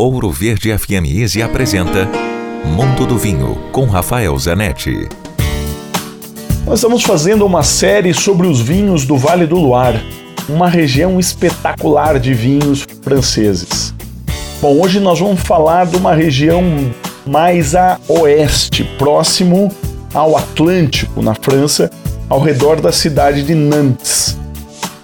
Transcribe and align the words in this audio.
Ouro 0.00 0.30
Verde 0.30 0.78
FM 0.78 1.10
Easy 1.12 1.42
apresenta 1.42 2.08
Mundo 2.64 3.04
do 3.04 3.18
Vinho 3.18 3.56
com 3.72 3.84
Rafael 3.86 4.38
Zanetti. 4.38 5.08
Nós 6.64 6.78
estamos 6.78 7.02
fazendo 7.02 7.44
uma 7.44 7.64
série 7.64 8.14
sobre 8.14 8.46
os 8.46 8.60
vinhos 8.60 9.04
do 9.04 9.16
Vale 9.16 9.44
do 9.44 9.56
Loire, 9.56 9.98
uma 10.48 10.68
região 10.68 11.18
espetacular 11.18 12.20
de 12.20 12.32
vinhos 12.32 12.86
franceses. 13.02 13.92
Bom, 14.62 14.80
hoje 14.80 15.00
nós 15.00 15.18
vamos 15.18 15.40
falar 15.40 15.86
de 15.86 15.96
uma 15.96 16.14
região 16.14 16.62
mais 17.26 17.74
a 17.74 17.98
oeste, 18.06 18.84
próximo 18.98 19.68
ao 20.14 20.36
Atlântico, 20.36 21.20
na 21.20 21.34
França, 21.34 21.90
ao 22.28 22.38
redor 22.38 22.80
da 22.80 22.92
cidade 22.92 23.42
de 23.42 23.56
Nantes. 23.56 24.38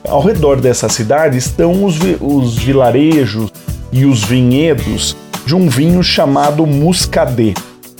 Ao 0.06 0.22
redor 0.22 0.60
dessa 0.60 0.88
cidade 0.88 1.36
estão 1.36 1.84
os, 1.84 1.96
os 2.20 2.56
vilarejos, 2.58 3.50
e 3.94 4.04
os 4.04 4.24
vinhedos 4.24 5.16
de 5.46 5.54
um 5.54 5.68
vinho 5.68 6.02
chamado 6.02 6.66
Muscadet. 6.66 7.54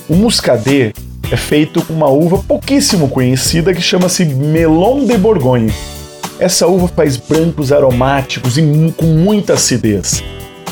O 0.09 0.15
Muscadet 0.15 0.93
é 1.31 1.37
feito 1.37 1.81
com 1.81 1.93
uma 1.93 2.09
uva 2.09 2.37
pouquíssimo 2.37 3.07
conhecida 3.07 3.73
que 3.73 3.81
chama-se 3.81 4.25
Melon 4.25 5.05
de 5.05 5.17
Bourgogne. 5.17 5.73
Essa 6.37 6.67
uva 6.67 6.89
faz 6.89 7.15
brancos 7.15 7.71
aromáticos 7.71 8.57
e 8.57 8.93
com 8.97 9.05
muita 9.05 9.53
acidez. 9.53 10.21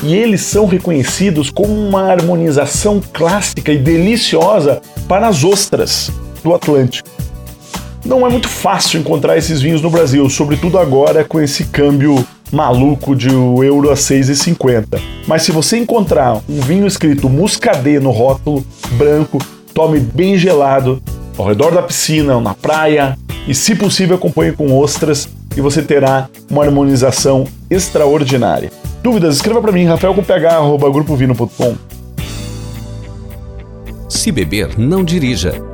E 0.02 0.14
eles 0.14 0.42
são 0.42 0.66
reconhecidos 0.66 1.48
como 1.48 1.72
uma 1.72 2.02
harmonização 2.12 3.00
clássica 3.12 3.72
e 3.72 3.78
deliciosa 3.78 4.82
para 5.08 5.26
as 5.26 5.42
ostras 5.42 6.12
do 6.42 6.54
Atlântico. 6.54 7.08
Não 8.04 8.26
é 8.26 8.28
muito 8.28 8.50
fácil 8.50 9.00
encontrar 9.00 9.38
esses 9.38 9.62
vinhos 9.62 9.80
no 9.80 9.88
Brasil, 9.88 10.28
sobretudo 10.28 10.78
agora 10.78 11.24
com 11.24 11.40
esse 11.40 11.64
câmbio 11.64 12.22
maluco 12.54 13.14
de 13.14 13.28
euro 13.28 13.90
a 13.90 13.94
6,50. 13.94 15.00
Mas 15.26 15.42
se 15.42 15.52
você 15.52 15.76
encontrar 15.76 16.40
um 16.48 16.60
vinho 16.60 16.86
escrito 16.86 17.28
Muscadet 17.28 17.98
no 18.00 18.10
rótulo, 18.10 18.64
branco, 18.92 19.38
tome 19.74 19.98
bem 19.98 20.38
gelado, 20.38 21.02
ao 21.36 21.46
redor 21.46 21.72
da 21.72 21.82
piscina 21.82 22.36
ou 22.36 22.40
na 22.40 22.54
praia, 22.54 23.18
e 23.46 23.54
se 23.54 23.74
possível 23.74 24.16
acompanhe 24.16 24.52
com 24.52 24.72
ostras 24.78 25.28
e 25.56 25.60
você 25.60 25.82
terá 25.82 26.28
uma 26.50 26.64
harmonização 26.64 27.44
extraordinária. 27.68 28.70
Dúvidas? 29.02 29.36
Escreva 29.36 29.60
para 29.60 29.72
mim, 29.72 29.84
rafael 29.84 30.14
com 30.14 30.22
Se 34.08 34.32
beber, 34.32 34.78
não 34.78 35.04
dirija. 35.04 35.73